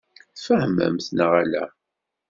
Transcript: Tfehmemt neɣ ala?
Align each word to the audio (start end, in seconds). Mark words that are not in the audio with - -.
Tfehmemt 0.37 1.05
neɣ 1.11 1.31
ala? 1.41 1.63